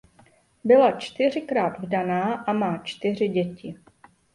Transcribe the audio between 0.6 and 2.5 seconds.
Byla čtyřikrát vdaná